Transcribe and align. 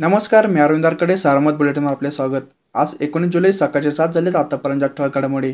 नमस्कार 0.00 0.46
मी 0.46 0.60
अरविंदारकडे 0.60 1.16
सारमत 1.16 1.52
बुलेटिनवर 1.52 1.90
आपले 1.90 2.10
स्वागत. 2.10 2.40
आज 2.74 2.94
एकोणीस 3.00 3.30
जुलै 3.30 3.50
सकाळचे 3.52 3.90
सात 3.90 4.08
झालेत 4.08 4.36
आतापर्यंत 4.36 4.84
ठळक 4.98 5.16
घडामोडी 5.18 5.52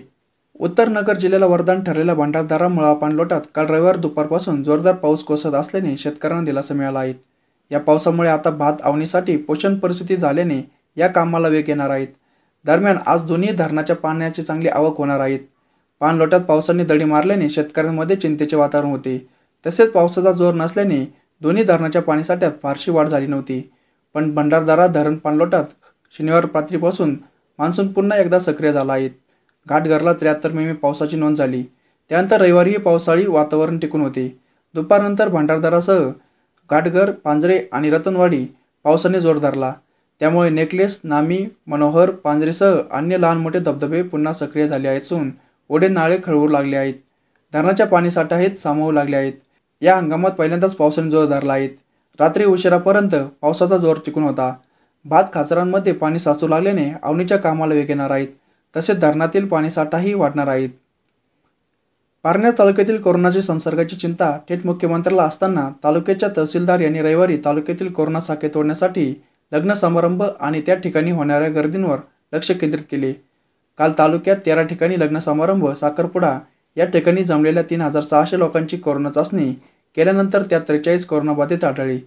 उत्तर 0.60 0.88
नगर 0.88 1.16
जिल्ह्याला 1.16 1.46
वरदान 1.46 1.82
ठरलेल्या 1.84 2.14
भंडारदारा 2.14 2.68
मुळा 2.68 2.92
पाणलोटात 2.94 3.40
काल 3.54 3.66
रविवार 3.66 3.96
दुपारपासून 3.96 4.62
जोरदार 4.62 4.94
पाऊस 4.94 5.24
कोसळत 5.24 5.54
असल्याने 5.54 5.96
शेतकऱ्यांना 5.96 6.44
दिलासा 6.44 6.74
मिळाला 6.74 6.98
आहे. 6.98 7.14
या 7.70 7.80
पावसामुळे 7.80 8.28
आता 8.28 8.50
भात 8.50 8.82
आवणीसाठी 8.82 9.36
पोषण 9.36 9.78
परिस्थिती 9.78 10.16
झाल्याने 10.16 10.62
या 10.96 11.08
कामाला 11.08 11.48
वेग 11.48 11.68
येणार 11.68 11.90
आहेत 11.90 12.08
दरम्यान 12.64 12.98
आज 13.06 13.26
दोन्ही 13.26 13.52
धरणाच्या 13.52 13.96
पाण्याची 13.96 14.42
चांगली 14.42 14.68
आवक 14.68 14.98
होणार 14.98 15.20
आहेत 15.20 15.40
पाणलोटात 16.00 16.40
पावसाने 16.40 16.84
दडी 16.84 17.04
मारल्याने 17.04 17.48
शेतकऱ्यांमध्ये 17.48 18.16
चिंतेचे 18.16 18.56
वातावरण 18.56 18.90
होते. 18.90 19.18
तसेच 19.66 19.90
पावसाचा 19.92 20.32
जोर 20.32 20.54
नसल्याने 20.54 21.04
दोन्ही 21.42 21.64
धरणाच्या 21.64 22.02
पाणीसाठ्यात 22.02 22.52
फारशी 22.62 22.90
वाढ 22.90 23.08
झाली 23.08 23.26
नव्हती. 23.26 23.70
पण 24.16 24.34
भंडारदारा 24.34 24.86
धरण 24.86 25.16
पाणलोटात 25.16 25.64
शनिवार 26.18 26.44
रात्रीपासून 26.44 27.16
मान्सून 27.58 27.92
पुन्हा 27.92 28.18
एकदा 28.18 28.38
सक्रिय 28.38 28.72
झाला 28.72 28.92
आहे. 28.92 29.08
घाटघरला 29.68 30.12
त्र्याहत्तर 30.12 30.50
मिमी 30.50 30.72
पावसाची 30.72 31.16
नोंद 31.16 31.36
झाली. 31.36 31.62
त्यानंतर 32.08 32.40
रविवारीही 32.40 32.78
पावसाळी 32.78 33.26
वातावरण 33.26 33.78
टिकून 33.78 34.00
होते. 34.00 34.40
दुपारनंतर 34.74 35.28
भंडारदारासह 35.28 36.08
घाटघर 36.70 37.10
पांजरे 37.10 37.60
आणि 37.72 37.90
रतनवाडी 37.90 38.46
पावसाने 38.84 39.20
जोर 39.20 39.38
धरला. 39.38 39.72
त्यामुळे 40.20 40.50
नेकलेस 40.50 41.00
नामी 41.04 41.46
मनोहर 41.66 42.10
पांजरेसह 42.10 42.80
अन्य 42.90 43.18
लहान 43.18 43.38
मोठे 43.38 43.58
धबधबे 43.58 44.02
पुन्हा 44.02 44.32
सक्रिय 44.32 44.68
झाले 44.68 44.88
आहेत 44.88 45.00
असून 45.00 45.30
ओढे 45.68 45.88
नाळे 45.88 46.18
खळवू 46.24 46.48
लागले 46.48 46.76
आहेत. 46.76 46.94
धरणाच्या 47.52 47.86
पाणीसाठ्यात 47.86 48.60
सामावू 48.60 48.92
लागले 48.92 49.16
आहेत. 49.16 49.32
या 49.82 49.96
हंगामात 49.96 50.30
पहिल्यांदाच 50.30 50.74
पावसाने 50.74 51.10
जोर 51.10 51.26
धरला 51.26 51.52
आहे. 51.52 51.85
रात्री 52.20 52.44
उशिरापर्यंत 52.44 53.14
पावसाचा 53.42 53.76
जोर 53.76 53.96
टिकून 54.06 54.22
होता. 54.22 54.54
भात 55.04 55.24
खाचरांमध्ये 55.34 55.92
पाणी 55.92 56.18
साचू 56.18 56.48
लागल्याने 56.48 56.90
अवनीच्या 57.02 57.36
कामाला 57.38 57.74
वेग 57.74 57.88
येणार 57.88 58.10
आहेत. 58.10 58.28
तसेच 58.74 58.98
धरणातील 59.00 59.46
पाणीसाठाही 59.48 60.14
वाढणार 60.14 60.46
आहेत. 60.46 60.68
पारनेर 62.24 62.52
तालुक्यातील 62.58 63.00
कोरोनाची 63.02 63.42
संसर्गाची 63.42 63.96
चिंता 63.96 64.36
थेट 64.48 64.64
मुख्यमंत्र्याला 64.66 65.22
असताना 65.22 65.68
तालुक्याच्या 65.84 66.28
तहसीलदार 66.36 66.80
यांनी 66.80 67.02
रविवारी 67.02 67.36
तालुक्यातील 67.44 67.92
कोरोना 67.92 68.20
साखे 68.20 68.48
तोडण्यासाठी 68.48 69.12
लग्न 69.52 69.72
समारंभ 69.72 70.22
आणि 70.40 70.60
त्या 70.60 70.74
ठिकाणी 70.74 71.10
होणाऱ्या 71.10 71.48
गर्दींवर 71.48 71.98
लक्ष 72.32 72.50
केंद्रित 72.50 72.84
केले. 72.90 73.12
काल 73.78 73.92
तालुक्यात 73.98 74.36
तेरा 74.46 74.62
ठिकाणी 74.62 75.00
लग्न 75.00 75.18
समारंभ 75.18 75.68
साखरपुडा 75.70 76.38
या 76.76 76.84
ठिकाणी 76.84 77.24
जमलेल्या 77.24 77.62
तीन 77.62 77.80
हजार 77.80 78.02
सहाशे 78.02 78.38
लोकांची 78.38 78.76
कोरोना 78.76 79.10
चाचणी 79.10 79.52
केल्यानंतर 79.96 80.42
त्यात 80.42 80.60
त्रेचाळीस 80.68 81.06
कोरोनाबाधित 81.06 81.64
आढळली. 81.64 81.98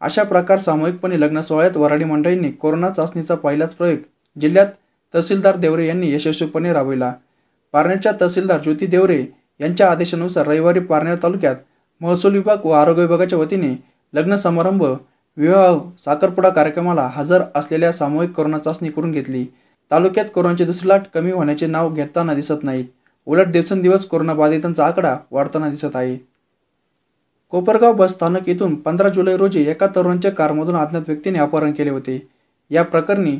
अशा 0.00 0.22
प्रकार 0.22 0.58
सामूहिकपणे 0.58 1.20
लग्न 1.20 1.40
सोहळ्यात 1.40 1.76
वराडी 1.76 2.04
मंडळींनी 2.04 2.50
कोरोना 2.50 2.90
चाचणीचा 2.90 3.34
पहिलाच 3.34 3.74
प्रयोग 3.74 3.98
जिल्ह्यात 4.40 4.66
तहसीलदार 5.14 5.56
देवरे 5.56 5.86
यांनी 5.86 6.12
यशस्वीपणे 6.12 6.72
राबविला. 6.72 7.12
पारनेरच्या 7.72 8.12
तहसीलदार 8.20 8.60
ज्योती 8.60 8.86
देवरे 8.86 9.24
यांच्या 9.60 9.90
आदेशानुसार 9.90 10.46
रविवारी 10.46 10.80
पारनेर 10.80 11.16
तालुक्यात 11.22 11.56
महसूल 12.00 12.32
विभाग 12.32 12.66
व 12.66 12.70
आरोग्य 12.70 13.02
विभागाच्या 13.02 13.38
वतीने 13.38 13.74
लग्न 14.14 14.36
समारंभ 14.36 14.84
विवाह 15.36 15.78
साखरपुडा 16.04 16.48
कार्यक्रमाला 16.48 17.08
हजर 17.12 17.42
असलेल्या 17.54 17.92
सामूहिक 17.92 18.30
कोरोना 18.30 18.58
चाचणी 18.58 18.88
करून 18.88 19.12
घेतली. 19.12 19.44
तालुक्यात 19.90 20.26
कोरोनाची 20.34 20.64
दुसरी 20.64 20.88
लाट 20.88 21.02
कमी 21.14 21.32
होण्याचे 21.32 21.66
नाव 21.66 21.92
घेताना 21.94 22.34
दिसत 22.34 22.62
नाहीत 22.62 22.84
उलट 23.26 23.46
दिवसेंदिवस 23.46 24.04
कोरोनाबाधितांचा 24.04 24.86
आकडा 24.86 25.16
वाढताना 25.30 25.70
दिसत 25.70 25.96
आहे. 25.96 26.33
कोपरगाव 27.54 27.92
बस 27.92 28.10
स्थानक 28.10 28.48
येथून 28.48 28.74
पंधरा 28.74 29.08
जुलै 29.08 29.36
रोजी 29.36 29.60
एका 29.70 29.86
तरुणाच्या 29.96 30.30
कारमधून 30.30 30.76
अज्ञात 30.76 31.02
व्यक्तीने 31.08 31.38
अपहरण 31.38 31.72
केले 31.72 31.90
होते. 31.90 32.18
या 32.70 32.82
प्रकरणी 32.82 33.36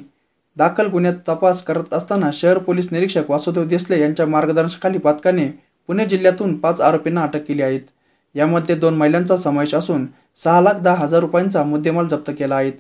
दाखल 0.57 0.89
गुन्ह्यात 0.91 1.15
तपास 1.29 1.63
करत 1.63 1.95
असताना 1.95 2.31
शहर 2.33 2.59
पोलीस 2.59 2.89
निरीक्षक 2.93 3.31
वासुदेव 3.31 3.65
देसले 3.69 4.01
यांच्या 4.01 4.27
मार्गदर्शनाखाली 4.27 4.99
पथकाने 4.99 5.49
पुणे 5.89 6.07
जिल्ह्यातून 6.07 6.55
पाच 6.59 6.81
आरोपींना 6.81 7.23
अटक 7.23 7.45
केली 7.49 7.63
आहेत 7.63 7.81
यामध्ये 8.35 8.77
दोन 8.77 8.95
महिलांचा 8.99 9.37
समावेश 9.37 9.75
असून 9.75 10.07
सहा 10.45 10.61
लाख 10.61 10.81
दहा 10.83 11.03
हजार 11.03 11.21
रुपयांचा 11.21 11.65
मुद्देमाल 11.65 12.07
जप्त 12.09 12.31
केला 12.39 12.55
आहे. 12.57 12.71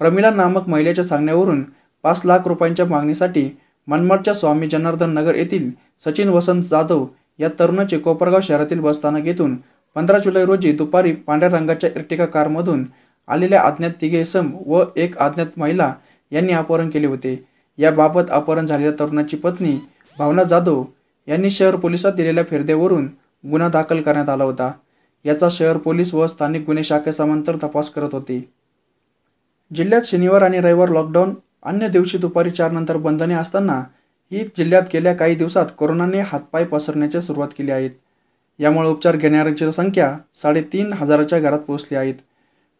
प्रमिला 0.00 0.30
नामक 0.30 0.68
महिलेच्या 0.68 1.04
सांगण्यावरून 1.04 1.64
पाच 2.04 2.26
लाख 2.26 2.48
रुपयांच्या 2.48 2.86
मागणीसाठी 2.86 3.48
मनमाडच्या 3.88 4.34
स्वामी 4.34 4.66
जनार्दन 4.66 5.18
नगर 5.18 5.34
येथील 5.34 5.70
सचिन 6.04 6.28
वसंत 6.28 6.62
जाधव 6.70 7.06
या 7.38 7.48
तरुणाचे 7.58 7.98
कोपरगाव 7.98 8.40
शहरातील 8.42 8.80
बसस्थानक 8.80 9.26
येथून 9.26 9.56
पंधरा 9.96 10.18
जुलै 10.18 10.44
रोजी 10.44 10.72
दुपारी 10.72 11.12
पांढऱ्या 11.26 11.48
रंगाच्या 11.48 11.90
इर्टिका 11.96 12.24
कारमधून 12.26 12.84
आलेल्या 13.28 13.60
अज्ञात 13.62 13.90
तिघे 14.00 14.24
सम 14.24 14.50
व 14.66 14.82
एक 14.96 15.16
अज्ञात 15.18 15.58
महिला 15.58 15.92
यांनी 16.32 16.52
अपहरण 16.52 16.88
केले 16.90 17.06
होते. 17.06 17.34
याबाबत 17.78 18.30
अपहरण 18.30 18.66
झालेल्या 18.66 18.92
तरुणाची 18.98 19.36
पत्नी 19.36 19.72
भावना 20.16 20.42
जाधव 20.44 20.82
यांनी 21.28 21.50
शहर 21.50 21.76
पोलिसात 21.76 22.12
दिलेल्या 22.12 22.44
फिरदेवरून 22.44 23.06
गुन्हा 23.44 23.68
दाखल 23.68 24.00
करण्यात 24.00 24.28
आला 24.28 24.44
होता. 24.44 24.70
याचा 25.24 25.48
शहर 25.50 25.76
पोलीस 25.76 26.14
व 26.14 26.26
स्थानिक 26.26 26.64
गुन्हे 26.66 26.84
शाखेसमांतर 26.84 27.56
तपास 27.62 27.90
करत 27.90 28.14
होते. 28.14 28.42
जिल्ह्यात 29.70 30.02
शनिवार 30.06 30.42
आणि 30.42 30.60
रविवार 30.60 30.88
लॉकडाऊन 30.88 31.34
अन्य 31.62 31.88
दिवशी 31.88 32.18
दुपारी 32.18 32.50
चार 32.50 32.72
नंतर 32.72 32.96
बंधने 32.96 33.34
असताना 33.34 33.82
ही 34.32 34.44
जिल्ह्यात 34.56 34.82
गेल्या 34.92 35.14
काही 35.14 35.34
दिवसात 35.34 35.66
कोरोनाने 35.76 36.20
हातपाय 36.22 36.64
पसरण्याची 36.64 37.20
सुरुवात 37.20 37.48
केली 37.58 37.70
आहेत 37.70 37.90
यामुळे 38.60 38.88
उपचार 38.88 39.16
घेणाऱ्यांची 39.16 39.70
संख्या 39.72 40.16
साडेतीन 40.42 40.92
हजाराच्या 40.92 41.38
घरात 41.38 41.58
पोहोचली 41.58 41.96
आहेत. 41.96 42.14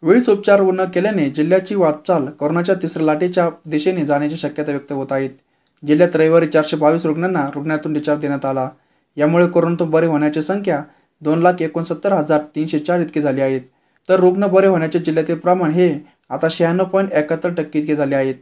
वेळीच 0.03 0.29
उपचार 0.29 0.61
न 0.75 0.85
केल्याने 0.95 1.29
जिल्ह्याची 1.31 1.75
वाटचाल 1.75 2.27
कोरोनाच्या 2.39 2.75
तिसऱ्या 2.83 3.07
लाटेच्या 3.07 3.49
दिशेने 3.67 4.05
जाण्याची 4.07 4.37
शक्यता 4.37 4.73
व्यक्त 4.73 4.93
होत 4.93 5.13
आहेत 5.13 5.31
जिल्ह्यात 5.83 6.17
रविवारी 6.17 6.47
चारशे 6.47 6.77
बावीस 6.77 7.05
रुग्णांना 7.07 7.47
रुग्णातून 7.55 7.93
डिस्चार्ज 7.93 8.21
देण्यात 8.21 8.45
आला. 8.45 8.69
यामुळे 9.17 9.47
कोरोनातून 9.49 9.91
बरे 9.91 10.07
होण्याची 10.07 10.43
संख्या 10.43 10.83
दोन 11.23 11.43
लाख 11.43 11.63
एकोणसत्तर 11.63 12.13
हजार 12.13 12.41
तीनशे 12.55 12.79
चार 12.79 13.01
इतके 13.01 13.21
झाली 13.21 13.41
आहेत 13.41 13.61
तर 14.09 14.21
रुग्ण 14.21 14.47
बरे 14.47 14.67
होण्याचे 14.67 14.99
जिल्ह्यातील 14.99 15.39
प्रमाण 15.39 15.71
हे 15.71 15.93
आता 16.31 16.47
शहाण्णव 16.51 16.85
पॉईंट 16.85 17.13
एकाहत्तर 17.13 17.53
टक्के 17.53 17.79
इतके 17.79 17.97
झाले 17.97 18.15
आहेत 18.15 18.35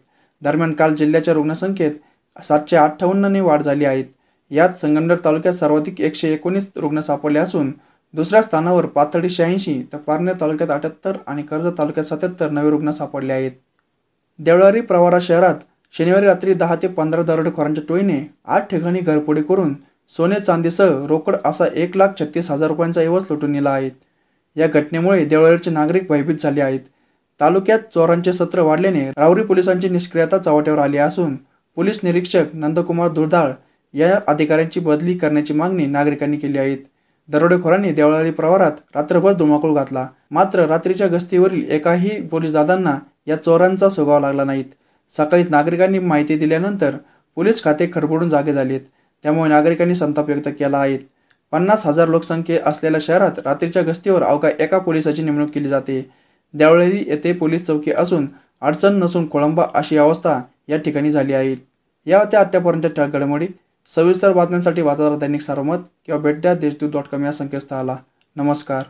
दरम्यान 0.42 0.72
काल 0.72 0.94
जिल्ह्याच्या 0.94 1.34
रुग्णसंख्येत 1.34 2.44
सातशे 2.44 2.76
अठ्ठावन्नने 2.76 3.40
वाढ 3.40 3.62
झाली 3.62 3.84
आहेत 3.84 4.04
यात 4.50 4.68
संगमनेर 4.80 5.18
तालुक्यात 5.24 5.54
सर्वाधिक 5.54 6.00
एकशे 6.00 6.32
एकोणीस 6.32 6.68
रुग्ण 6.76 7.00
सापडले 7.00 7.38
असून 7.38 7.72
दुसऱ्या 8.14 8.42
स्थानावर 8.42 8.86
पाथर्डी 8.86 9.28
शहाऐंशी 9.30 9.82
तर 9.92 9.98
पारनेर 9.98 10.34
तालुक्यात 10.40 10.70
अठ्याहत्तर 10.70 11.16
आणि 11.26 11.42
कर्जत 11.42 11.78
तालुक्यात 11.78 12.06
सत्याहत्तर 12.06 12.50
नवे 12.50 12.70
रुग्ण 12.70 12.90
सापडले 12.90 13.32
आहेत. 13.32 13.52
देवळारी 14.38 14.80
प्रवारा 14.80 15.18
शहरात 15.20 15.54
शनिवारी 15.94 16.26
रात्री 16.26 16.54
दहा 16.54 16.76
ते 16.82 16.88
पंधरा 16.88 17.22
दरोडेखोरांच्या 17.22 17.84
टोळीने 17.88 18.20
आठ 18.44 18.70
ठिकाणी 18.70 19.00
घरपोडी 19.00 19.42
करून 19.42 19.74
सोने 20.16 20.40
चांदीसह 20.40 21.06
रोकड 21.06 21.36
असा 21.44 21.64
एक 21.74 21.96
लाख 21.96 22.08
छत्तीस 22.20 22.50
हजार 22.50 22.68
रुपयांचा 22.68 23.00
ऐवज 23.00 23.24
लुटून 23.30 23.52
नेला 23.52 23.70
आहे. 23.70 23.90
या 24.56 24.66
घटनेमुळे 24.66 25.24
देवळारीचे 25.24 25.70
नागरिक 25.70 26.06
भयभीत 26.08 26.42
झाले 26.42 26.60
आहेत. 26.60 26.80
तालुक्यात 27.40 27.78
चोरांचे 27.94 28.32
सत्र 28.32 28.60
वाढल्याने 28.60 29.08
रावरी 29.10 29.42
पोलिसांची 29.42 29.88
निष्क्रियता 29.88 30.38
चव्हाट्यावर 30.38 30.80
आली 30.80 30.98
असून 30.98 31.36
पोलीस 31.76 32.00
निरीक्षक 32.02 32.54
नंदकुमार 32.54 33.08
दुर्धाळ 33.08 33.52
या 33.94 34.18
अधिकाऱ्यांची 34.26 34.80
बदली 34.80 35.14
करण्याची 35.14 35.54
मागणी 35.54 35.86
नागरिकांनी 35.86 36.36
केली 36.36 36.58
आहे. 36.58 36.76
दरोडेखोरांनी 37.28 37.92
देवळाली 37.92 38.30
प्रवारात 38.30 38.72
रात्रभर 38.94 39.32
धुमाकूळ 39.32 39.74
घातला. 39.74 40.06
मात्र 40.30 40.66
रात्रीच्या 40.66 41.06
गस्तीवरील 41.06 41.70
एकाही 41.70 42.20
पोलीस 42.28 42.52
दादांना 42.52 42.98
या 43.26 43.36
चोरांचा 43.36 43.88
सुगावा 43.88 44.20
लागला 44.20 44.44
नाहीत. 44.44 44.64
सकाळी 45.10 45.44
नागरिकांनी 45.50 45.98
माहिती 45.98 46.38
दिल्यानंतर 46.38 46.96
पोलीस 47.36 47.64
खाते 47.64 47.90
खडबडून 47.94 48.28
जागे 48.28 48.52
झालेत. 48.52 48.80
त्यामुळे 49.22 49.48
नागरिकांनी 49.50 49.94
संताप 49.94 50.26
व्यक्त 50.26 50.48
केला 50.48 50.78
आहे. 50.78 50.98
पन्नास 51.52 51.86
हजार 51.86 52.08
लोकसंख्ये 52.08 52.60
असलेल्या 52.66 53.00
शहरात 53.00 53.38
रात्रीच्या 53.44 53.82
गस्तीवर 53.82 54.22
अवघ्या 54.22 54.50
एका 54.58 54.78
पोलिसाची 54.78 55.22
नेमणूक 55.22 55.50
केली 55.50 55.68
जाते. 55.68 56.10
देवळेली 56.54 57.04
येथे 57.06 57.32
पोलीस 57.32 57.66
चौकी 57.66 57.92
असून 57.92 58.26
अडचण 58.62 58.94
नसून 58.94 59.26
कोळंबा 59.26 59.64
अशी 59.74 59.98
अवस्था 59.98 60.40
या 60.68 60.78
ठिकाणी 60.78 61.12
झाली 61.12 61.32
आहे. 61.32 61.54
या 62.06 62.18
होत्या 62.18 62.40
आत्तापर्यंतच्या 62.40 62.90
ठळक 62.90 63.12
घडामोडी 63.12 63.46
सविस्तर 63.86 64.32
बातम्यांसाठी 64.32 64.82
वाचा 64.82 65.16
दैनिक 65.16 65.40
सारमत 65.40 65.78
किंवा 66.06 66.20
भेट 66.20 66.40
द्या 66.40 66.54
देशदूत 66.54 66.90
डॉट 66.90 67.04
कॉम 67.04 67.24
या 67.24 67.32
संकेतस्थळाला. 67.32 67.96
नमस्कार. 68.36 68.82